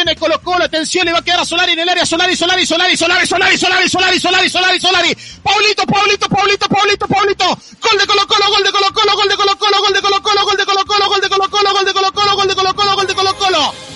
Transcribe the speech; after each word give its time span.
Viene 0.00 0.16
Colo 0.16 0.40
Colo, 0.40 0.64
atención, 0.64 1.04
le 1.04 1.12
va 1.12 1.18
a 1.18 1.22
quedar 1.22 1.40
a 1.40 1.44
Solari 1.44 1.72
en 1.72 1.80
el 1.80 1.88
área, 1.90 2.06
Solari, 2.06 2.34
Solari, 2.34 2.64
Solari, 2.64 2.96
Solari, 2.96 3.26
Solari, 3.26 3.58
Solari, 3.58 3.86
Solari, 3.86 4.18
Solari, 4.18 4.48
Solari, 4.48 4.80
Solari, 4.80 5.16
Paulito, 5.42 5.84
Paulito, 5.84 6.26
Paulito, 6.26 6.68
Paulito, 6.68 7.06
Paulito, 7.06 7.44
gol 7.44 7.98
de 7.98 8.06
Colo 8.06 8.26
Colo, 8.26 8.48
gol 8.48 8.64
de 8.64 8.72
Colo 8.72 8.86
Colo, 8.94 9.14
gol 9.14 9.28
de 9.28 9.36
Colo 9.36 9.58
Colo, 9.58 9.82
gol 9.82 9.92
de 9.92 10.00
Colo 10.00 10.22
Colo, 10.22 10.44
gol 10.46 10.56
de 10.56 10.64
Colo 10.64 10.84
Colo, 10.86 11.08
gol 11.10 11.20
de 11.20 11.28
Colo 11.28 11.50
Colo, 11.50 11.72
gol 11.74 11.84
de 11.84 11.92
Colo 11.92 12.12
Colo, 12.12 12.34
gol 12.34 12.48
de 12.48 12.54
Colo 12.54 12.74
Colo, 12.74 12.96
gol 12.96 13.06
de 13.06 13.14
Colo 13.14 13.36
Colo, 13.36 13.60
¡Gol! 13.60 13.89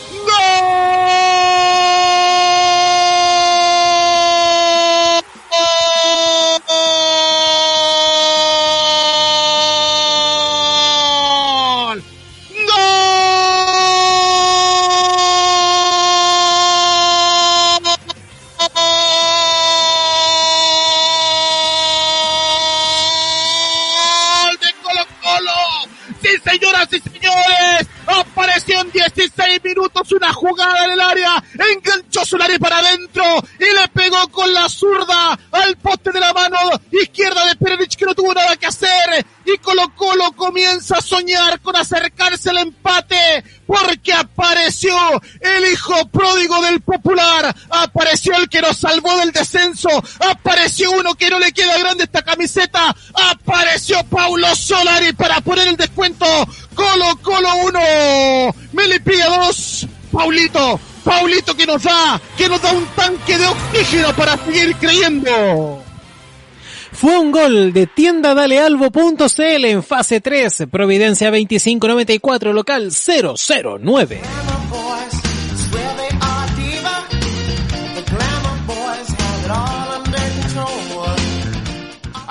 Una 30.24 30.32
jugada 30.32 30.84
en 30.86 30.92
el 30.92 31.00
área, 31.00 31.44
enganchó 31.72 32.24
Solari 32.24 32.58
para 32.58 32.78
adentro 32.78 33.24
y 33.58 33.64
le 33.64 33.88
pegó 33.92 34.26
con 34.28 34.52
la 34.54 34.68
zurda 34.68 35.38
al 35.52 35.76
poste 35.76 36.12
de 36.12 36.20
la 36.20 36.32
mano 36.32 36.58
izquierda 36.90 37.46
de 37.46 37.56
Perevich 37.56 37.96
que 37.96 38.06
no 38.06 38.14
tuvo 38.14 38.32
nada 38.32 38.56
que 38.56 38.66
hacer. 38.66 39.26
Y 39.44 39.58
Colo 39.58 39.94
Colo 39.94 40.32
comienza 40.32 40.96
a 40.96 41.02
soñar 41.02 41.60
con 41.60 41.76
acercarse 41.76 42.48
al 42.48 42.58
empate 42.58 43.44
porque 43.66 44.12
apareció 44.12 44.94
el 45.40 45.72
hijo 45.72 46.06
pródigo 46.08 46.62
del 46.62 46.80
popular, 46.80 47.54
apareció 47.70 48.34
el 48.36 48.48
que 48.48 48.62
nos 48.62 48.78
salvó 48.78 49.16
del 49.18 49.32
descenso, 49.32 49.88
apareció 50.30 50.90
uno 50.92 51.14
que 51.14 51.30
no 51.30 51.38
le 51.38 51.52
queda 51.52 51.78
grande 51.78 52.04
esta 52.04 52.22
camiseta, 52.22 52.94
apareció 53.30 54.02
Paulo 54.04 54.54
Solari 54.54 55.12
para 55.12 55.40
poner 55.42 55.68
el 55.68 55.76
descuento, 55.76 56.26
Colo 56.74 57.18
Colo 57.22 57.48
1, 57.64 57.80
Melipilla 58.72 59.28
2, 59.28 59.86
Paulito, 60.14 60.80
Paulito 61.02 61.56
que 61.56 61.66
nos 61.66 61.82
da, 61.82 62.20
que 62.36 62.48
nos 62.48 62.62
da 62.62 62.72
un 62.72 62.86
tanque 62.96 63.36
de 63.36 63.46
oxígeno 63.46 64.14
para 64.14 64.36
seguir 64.38 64.76
creyendo. 64.76 65.82
Fue 66.92 67.18
un 67.18 67.32
gol 67.32 67.72
de 67.72 67.88
tiendadalealbo.cl 67.88 69.64
en 69.64 69.82
fase 69.82 70.20
3, 70.20 70.64
Providencia 70.70 71.30
2594, 71.30 72.52
local 72.52 72.90
009. 72.92 74.53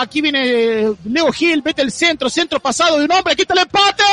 Aquí 0.03 0.19
viene 0.19 0.93
Leo 1.05 1.31
Gil, 1.31 1.61
vete 1.61 1.81
el 1.81 1.91
centro, 1.91 2.29
centro 2.29 2.59
pasado 2.59 2.97
de 2.99 3.05
un 3.05 3.11
hombre, 3.11 3.33
aquí 3.33 3.45
el 3.47 3.57
empate. 3.57 4.03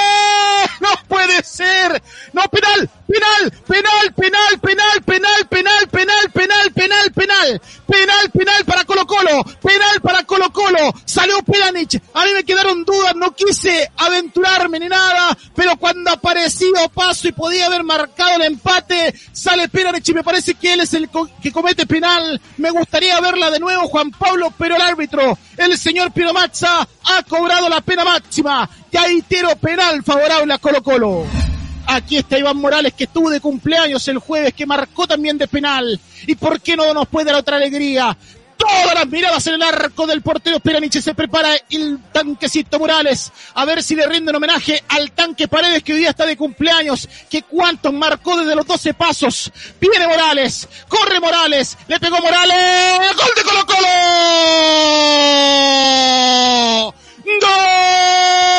No 0.80 0.88
puede 1.08 1.42
ser. 1.42 2.00
No, 2.32 2.42
penal, 2.44 2.88
penal, 3.08 3.52
penal, 3.66 4.14
penal, 4.14 4.60
penal, 4.62 5.02
penal, 5.04 5.48
penal, 5.50 5.88
penal, 5.90 6.30
penal, 6.32 6.70
penal, 6.72 7.10
penal, 7.12 7.60
penal, 7.86 8.30
penal 8.30 8.64
para 8.64 8.84
Colo 8.84 9.06
Colo, 9.06 9.44
penal 9.60 10.00
para 10.00 10.22
Colo 10.24 10.52
Colo. 10.52 10.94
Salió 11.20 11.42
Pelanich. 11.42 12.00
A 12.14 12.24
mí 12.24 12.30
me 12.34 12.44
quedaron 12.44 12.82
dudas, 12.82 13.14
no 13.14 13.30
quise 13.32 13.90
aventurarme 13.98 14.80
ni 14.80 14.88
nada, 14.88 15.36
pero 15.54 15.76
cuando 15.76 16.10
apareció 16.10 16.88
Paso 16.94 17.28
y 17.28 17.32
podía 17.32 17.66
haber 17.66 17.84
marcado 17.84 18.36
el 18.36 18.42
empate, 18.42 19.14
sale 19.30 19.68
Pelanich 19.68 20.08
y 20.08 20.14
me 20.14 20.24
parece 20.24 20.54
que 20.54 20.72
él 20.72 20.80
es 20.80 20.94
el 20.94 21.10
que 21.42 21.52
comete 21.52 21.84
penal. 21.84 22.40
Me 22.56 22.70
gustaría 22.70 23.20
verla 23.20 23.50
de 23.50 23.60
nuevo, 23.60 23.86
Juan 23.88 24.10
Pablo, 24.12 24.50
pero 24.56 24.76
el 24.76 24.80
árbitro, 24.80 25.36
el 25.58 25.76
señor 25.76 26.10
Pino 26.10 26.32
Mazza, 26.32 26.88
ha 27.04 27.22
cobrado 27.24 27.68
la 27.68 27.82
pena 27.82 28.02
máxima. 28.02 28.70
Y 28.90 28.96
ahí 28.96 29.20
tiro 29.20 29.54
penal 29.56 30.02
favorable 30.02 30.54
a 30.54 30.58
Colo 30.58 30.82
Colo. 30.82 31.26
Aquí 31.86 32.16
está 32.16 32.38
Iván 32.38 32.56
Morales 32.56 32.94
que 32.94 33.04
estuvo 33.04 33.28
de 33.28 33.40
cumpleaños 33.40 34.08
el 34.08 34.18
jueves, 34.18 34.54
que 34.54 34.64
marcó 34.64 35.06
también 35.06 35.36
de 35.36 35.48
penal. 35.48 36.00
¿Y 36.26 36.34
por 36.34 36.62
qué 36.62 36.76
no 36.76 36.94
nos 36.94 37.08
puede 37.08 37.26
dar 37.26 37.34
otra 37.34 37.56
alegría? 37.56 38.16
Todas 38.60 38.94
las 38.94 39.06
miradas 39.08 39.46
en 39.46 39.54
el 39.54 39.62
arco 39.62 40.06
del 40.06 40.20
portero 40.20 40.60
Peranich 40.60 41.00
se 41.00 41.14
prepara 41.14 41.56
el 41.70 41.98
tanquecito 42.12 42.78
Morales. 42.78 43.32
A 43.54 43.64
ver 43.64 43.82
si 43.82 43.96
le 43.96 44.06
rinden 44.06 44.36
homenaje 44.36 44.84
al 44.88 45.12
tanque 45.12 45.48
Paredes 45.48 45.82
que 45.82 45.94
hoy 45.94 46.00
día 46.00 46.10
está 46.10 46.26
de 46.26 46.36
cumpleaños. 46.36 47.08
Que 47.30 47.42
cuántos 47.42 47.90
marcó 47.94 48.36
desde 48.36 48.54
los 48.54 48.66
12 48.66 48.92
pasos. 48.92 49.50
Viene 49.80 50.06
Morales. 50.06 50.68
Corre 50.88 51.20
Morales. 51.20 51.78
Le 51.88 51.98
pegó 51.98 52.20
Morales. 52.20 53.16
Gol 53.16 53.30
de 53.34 53.42
Colo 53.42 53.64
Colo. 53.64 53.88
¡Gol! 57.40 58.49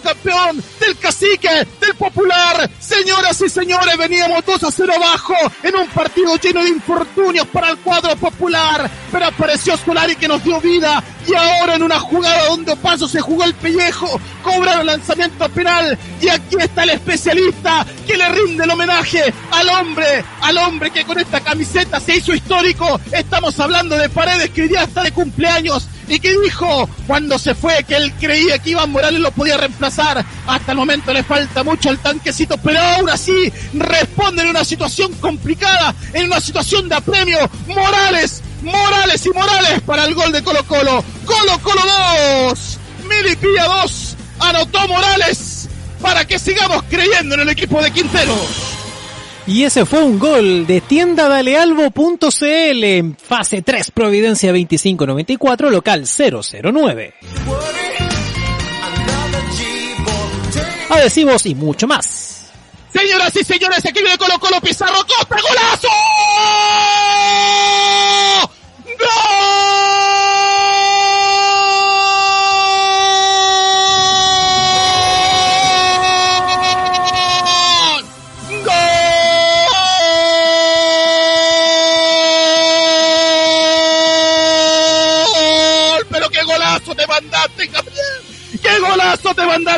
Campeón, 0.00 0.62
del 0.80 0.96
cacique, 0.98 1.66
del 1.80 1.94
popular. 1.96 2.70
Señoras 2.78 3.40
y 3.40 3.48
señores, 3.48 3.96
veníamos 3.96 4.44
2 4.44 4.64
a 4.64 4.70
0 4.70 4.92
abajo 4.96 5.34
en 5.62 5.76
un 5.76 5.88
partido 5.88 6.36
lleno 6.36 6.62
de 6.62 6.70
infortunios 6.70 7.46
para 7.48 7.70
el 7.70 7.78
cuadro 7.78 8.16
popular. 8.16 8.90
Pero 9.10 9.26
apareció 9.26 9.76
Solari 9.76 10.16
que 10.16 10.28
nos 10.28 10.42
dio 10.42 10.60
vida 10.60 11.02
y 11.26 11.34
ahora 11.34 11.76
en 11.76 11.82
una 11.82 12.00
jugada 12.00 12.46
donde 12.46 12.76
Paso 12.76 13.08
se 13.08 13.20
jugó 13.20 13.44
el 13.44 13.54
pellejo, 13.54 14.20
cobraron 14.42 14.86
lanzamiento 14.86 15.48
penal 15.50 15.96
y 16.20 16.28
aquí 16.28 16.56
está 16.58 16.82
el 16.82 16.90
especialista 16.90 17.86
que 18.06 18.16
le 18.16 18.28
rinde 18.30 18.64
el 18.64 18.70
homenaje 18.70 19.32
al 19.50 19.68
hombre, 19.68 20.24
al 20.40 20.58
hombre 20.58 20.90
que 20.90 21.04
con 21.04 21.18
esta 21.18 21.40
camiseta 21.40 22.00
se 22.00 22.16
hizo 22.16 22.34
histórico. 22.34 23.00
Estamos 23.12 23.58
hablando 23.60 23.96
de 23.96 24.08
Paredes 24.08 24.50
que 24.50 24.62
hoy 24.62 24.68
día 24.68 24.82
está 24.82 25.02
de 25.02 25.12
cumpleaños 25.12 25.88
y 26.12 26.20
que 26.20 26.38
dijo 26.38 26.88
cuando 27.06 27.38
se 27.38 27.54
fue 27.54 27.84
que 27.84 27.96
él 27.96 28.12
creía 28.20 28.58
que 28.58 28.70
Iván 28.70 28.90
Morales 28.90 29.18
lo 29.18 29.30
podía 29.30 29.56
reemplazar. 29.56 30.22
Hasta 30.46 30.72
el 30.72 30.76
momento 30.76 31.10
le 31.10 31.22
falta 31.22 31.64
mucho 31.64 31.88
al 31.88 31.98
tanquecito, 32.00 32.58
pero 32.58 32.78
aún 32.80 33.08
así 33.08 33.50
responde 33.72 34.42
en 34.42 34.48
una 34.48 34.62
situación 34.62 35.10
complicada, 35.14 35.94
en 36.12 36.26
una 36.26 36.38
situación 36.38 36.86
de 36.90 36.96
apremio. 36.96 37.38
Morales, 37.66 38.42
Morales 38.60 39.24
y 39.24 39.30
Morales 39.30 39.80
para 39.86 40.04
el 40.04 40.14
gol 40.14 40.32
de 40.32 40.42
Colo 40.42 40.62
Colo. 40.66 41.02
Colo 41.24 41.58
Colo 41.62 41.82
2, 42.48 42.78
Milipilla 43.08 43.64
2, 43.64 44.16
anotó 44.40 44.86
Morales 44.88 45.68
para 46.02 46.26
que 46.26 46.38
sigamos 46.38 46.82
creyendo 46.90 47.36
en 47.36 47.40
el 47.40 47.48
equipo 47.48 47.80
de 47.80 47.90
Quintero. 47.90 48.36
Y 49.46 49.64
ese 49.64 49.84
fue 49.84 50.02
un 50.02 50.18
gol 50.18 50.66
de 50.66 50.80
tiendadalealbo.cl 50.80 52.84
en 52.84 53.16
fase 53.16 53.62
3, 53.62 53.90
Providencia 53.90 54.50
2594, 54.50 55.70
local 55.70 56.04
009. 56.06 57.14
Adhesivos 60.90 61.46
y 61.46 61.54
mucho 61.54 61.88
más. 61.88 62.50
Señoras 62.92 63.34
y 63.34 63.44
señores, 63.44 63.84
aquí 63.84 64.00
viene 64.00 64.18
Colo 64.18 64.38
Colo 64.38 64.60
Pizarro 64.60 65.04
Costa, 65.06 65.36
golazo. 65.36 65.88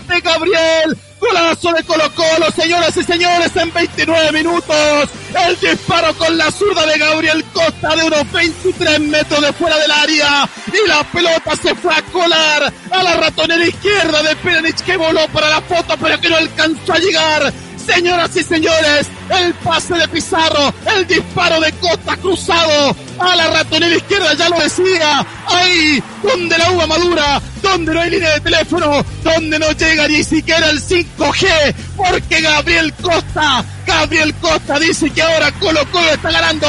Golazo 0.00 0.06
te 0.06 0.14
mandaste, 0.14 0.20
Gabriel! 0.20 0.98
Golazo 1.20 1.72
de 1.72 1.84
Colo 1.84 2.14
Colo, 2.14 2.50
señoras 2.50 2.96
y 2.96 3.02
señores, 3.02 3.50
en 3.56 3.72
29 3.72 4.32
minutos. 4.32 5.10
El 5.48 5.58
disparo 5.58 6.12
con 6.14 6.36
la 6.36 6.50
zurda 6.50 6.84
de 6.86 6.98
Gabriel 6.98 7.44
Costa 7.52 7.96
de 7.96 8.04
unos 8.04 8.30
23 8.30 9.00
metros 9.00 9.40
de 9.40 9.52
fuera 9.52 9.78
del 9.78 9.90
área. 9.90 10.48
Y 10.66 10.88
la 10.88 11.02
pelota 11.04 11.56
se 11.56 11.74
fue 11.76 11.94
a 11.94 12.02
colar 12.02 12.72
a 12.90 13.02
la 13.02 13.14
ratonera 13.14 13.66
izquierda 13.66 14.22
de 14.22 14.36
Perenich 14.36 14.82
que 14.82 14.96
voló 14.96 15.26
para 15.28 15.48
la 15.48 15.60
foto 15.62 15.96
pero 16.00 16.20
que 16.20 16.28
no 16.28 16.36
alcanzó 16.36 16.92
a 16.92 16.98
llegar. 16.98 17.52
Señoras 17.86 18.34
y 18.34 18.42
señores, 18.42 19.08
el 19.28 19.54
pase 19.54 19.94
de 19.94 20.08
Pizarro, 20.08 20.72
el 20.96 21.06
disparo 21.06 21.60
de 21.60 21.70
Costa 21.72 22.16
cruzado 22.16 22.96
a 23.18 23.36
la 23.36 23.48
ratonera 23.48 23.94
izquierda, 23.94 24.34
ya 24.34 24.48
lo 24.48 24.58
decía, 24.58 25.26
ahí 25.46 26.02
donde 26.22 26.56
la 26.58 26.70
uva 26.72 26.86
madura, 26.86 27.42
donde 27.62 27.94
no 27.94 28.00
hay 28.00 28.10
línea 28.10 28.30
de 28.34 28.40
teléfono, 28.40 29.04
donde 29.22 29.58
no 29.58 29.70
llega 29.72 30.08
ni 30.08 30.24
siquiera 30.24 30.70
el 30.70 30.80
5G, 30.80 31.74
porque 31.96 32.40
Gabriel 32.40 32.92
Costa, 32.94 33.64
Gabriel 33.86 34.34
Costa 34.36 34.78
dice 34.78 35.10
que 35.10 35.22
ahora 35.22 35.52
Colo 35.52 35.80
Colo 35.92 36.10
está 36.10 36.30
ganando, 36.30 36.66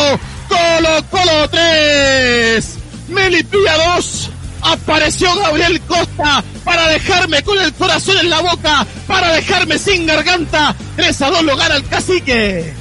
Colo 0.49 1.05
Colo 1.09 1.49
3, 1.49 2.77
Melipilla 3.09 3.95
2, 3.95 4.24
apareció 4.65 5.35
Gabriel 5.35 5.79
Costa 5.81 6.43
para 6.63 6.89
dejarme 6.89 7.43
con 7.43 7.59
el 7.61 7.73
corazón 7.73 8.17
en 8.17 8.29
la 8.29 8.41
boca, 8.41 8.85
para 9.07 9.33
dejarme 9.33 9.77
sin 9.77 10.05
garganta. 10.05 10.75
3 10.95 11.21
a 11.21 11.29
2 11.29 11.43
lo 11.43 11.55
gana 11.55 11.75
el 11.75 11.85
cacique. 11.87 12.73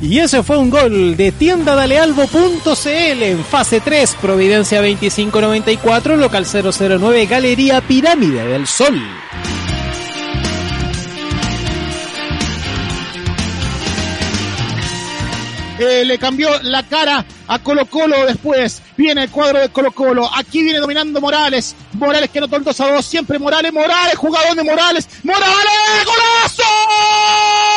Y 0.00 0.18
ese 0.20 0.44
fue 0.44 0.58
un 0.58 0.70
gol 0.70 1.16
de 1.16 1.32
tiendadalealbo.cl 1.32 3.22
en 3.22 3.44
fase 3.44 3.80
3, 3.80 4.16
Providencia 4.20 4.78
2594, 4.80 6.16
local 6.16 6.46
009, 6.46 7.26
Galería 7.26 7.80
Pirámide 7.80 8.46
del 8.46 8.68
Sol. 8.68 9.00
Eh, 15.78 16.04
le 16.04 16.18
cambió 16.18 16.50
la 16.62 16.82
cara 16.82 17.24
a 17.46 17.58
Colo 17.60 17.86
Colo 17.86 18.26
después. 18.26 18.82
Viene 18.96 19.24
el 19.24 19.30
cuadro 19.30 19.60
de 19.60 19.68
Colo 19.68 19.92
Colo. 19.92 20.28
Aquí 20.34 20.62
viene 20.62 20.78
dominando 20.80 21.20
Morales. 21.20 21.76
Morales 21.92 22.30
que 22.30 22.40
no 22.40 22.46
el 22.50 22.64
2 22.64 22.80
a 22.80 22.92
2. 22.92 23.06
Siempre 23.06 23.38
Morales, 23.38 23.72
Morales, 23.72 24.16
jugador 24.16 24.56
de 24.56 24.64
Morales. 24.64 25.08
¡Morales! 25.22 26.04
¡Golazo! 26.04 27.67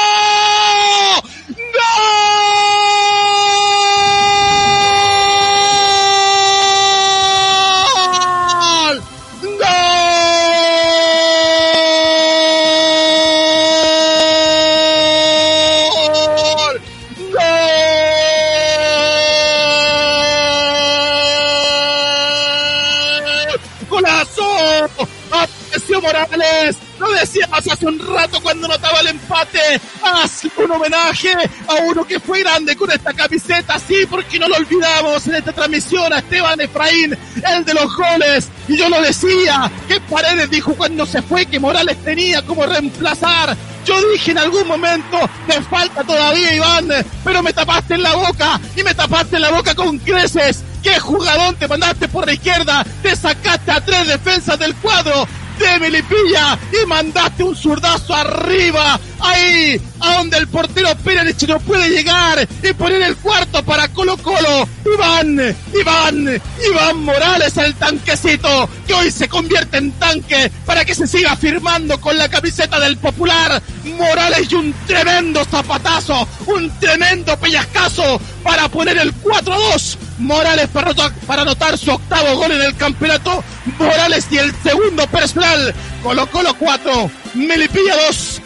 Morales! 26.22 26.78
Lo 27.00 27.10
decíamos 27.14 27.68
hace 27.68 27.86
un 27.86 27.98
rato 28.00 28.40
cuando 28.42 28.68
notaba 28.68 29.00
el 29.00 29.08
empate. 29.08 29.82
Haz 30.04 30.46
un 30.56 30.72
homenaje 30.72 31.34
a 31.68 31.74
uno 31.88 32.06
que 32.06 32.20
fue 32.20 32.42
grande 32.42 32.76
con 32.76 32.92
esta 32.92 33.12
camiseta. 33.14 33.80
Sí, 33.80 34.06
porque 34.10 34.38
no 34.38 34.48
lo 34.48 34.56
olvidamos 34.56 35.26
en 35.28 35.36
esta 35.36 35.52
transmisión 35.52 36.14
a 36.14 36.20
Esteban 36.20 36.62
Efraín, 36.62 37.18
el 37.44 37.66
de 37.66 37.74
los 37.74 37.96
goles. 37.96 38.50
Y 38.68 38.78
yo 38.78 38.88
lo 38.90 39.02
decía, 39.02 39.72
que 39.88 40.00
Paredes 40.02 40.50
dijo 40.50 40.76
cuando 40.76 41.06
se 41.06 41.22
fue 41.24 41.46
que 41.48 41.60
Morales 41.60 41.98
tenía 42.04 42.44
como 42.44 42.66
reemplazar. 42.66 43.58
Yo 43.84 44.00
dije 44.12 44.32
en 44.32 44.38
algún 44.38 44.68
momento, 44.68 45.18
me 45.48 45.60
falta 45.62 46.04
todavía 46.04 46.54
Iván, 46.56 46.88
pero 47.24 47.42
me 47.42 47.52
tapaste 47.52 47.96
en 47.96 48.04
la 48.04 48.14
boca 48.16 48.62
y 48.76 48.84
me 48.84 48.94
tapaste 48.94 49.38
en 49.38 49.42
la 49.42 49.50
boca 49.50 49.74
con 49.74 49.98
creces. 49.98 50.64
¿Qué 50.84 51.00
jugador 51.00 51.56
te 51.56 51.68
mandaste 51.68 52.08
por 52.08 52.26
la 52.26 52.34
izquierda? 52.34 52.86
Te 53.02 53.16
sacaste 53.16 53.72
a 53.72 53.84
tres 53.84 54.08
defensas 54.08 54.60
del 54.60 54.76
cuadro 54.76 55.28
de 55.62 55.80
Melipilla 55.80 56.58
y 56.72 56.86
mandaste 56.88 57.44
un 57.44 57.56
zurdazo 57.56 58.16
arriba, 58.16 59.00
ahí, 59.20 59.80
a 60.00 60.18
donde 60.18 60.38
el 60.38 60.48
portero 60.48 60.96
Pérez 61.04 61.48
no 61.48 61.60
puede 61.60 61.90
llegar 61.90 62.48
y 62.64 62.74
poner 62.74 63.02
el 63.04 63.16
cuarto 63.18 63.64
para 63.64 63.88
Colo 63.90 64.18
Colo. 64.18 64.68
Iván, 64.94 65.56
Iván, 65.80 66.42
Iván 66.70 66.98
Morales, 67.04 67.56
el 67.58 67.76
tanquecito, 67.76 68.70
que 68.88 68.94
hoy 68.94 69.12
se 69.12 69.30
convierte 69.30 69.78
en 69.78 69.92
tanque 69.94 70.52
para 70.66 70.84
que 70.84 70.96
se 70.96 71.08
siga 71.08 71.36
firmando 71.36 72.00
con 72.02 72.18
la 72.18 72.30
camiseta 72.30 72.80
del 72.80 72.98
Popular. 72.98 73.62
Morales 73.98 74.52
y 74.52 74.56
un 74.56 74.74
tremendo 74.88 75.46
zapatazo, 75.46 76.28
un 76.48 76.70
tremendo 76.80 77.38
pellizcazo 77.38 78.20
para 78.44 78.68
poner 78.70 78.98
el 78.98 79.14
4-2. 79.22 79.98
Morales 80.22 80.68
para, 80.70 80.94
para 81.26 81.42
anotar 81.42 81.78
su 81.78 81.92
octavo 81.92 82.38
gol 82.38 82.52
en 82.52 82.62
el 82.62 82.76
campeonato. 82.76 83.44
Morales 83.78 84.28
y 84.32 84.38
el 84.38 84.54
segundo 84.64 85.06
personal. 85.08 85.74
Colo 86.04 86.28
Colo 86.28 86.54
4, 86.58 87.12
Melipilla 87.36 87.96
2. 88.08 88.42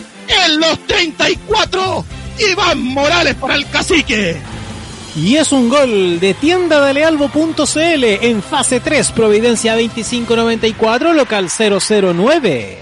En 0.46 0.60
los 0.60 0.80
34, 0.88 2.06
Iván 2.52 2.82
Morales 2.82 3.36
para 3.36 3.56
el 3.56 3.70
cacique. 3.70 4.38
Y 5.16 5.38
es 5.38 5.52
un 5.54 5.70
gol 5.70 6.20
de 6.20 6.34
tiendadalealbo.cl 6.34 8.04
en 8.04 8.44
fase 8.44 8.82
3, 8.82 9.12
Providencia 9.12 9.74
2594, 9.74 11.14
local 11.14 11.50
009. 11.50 12.80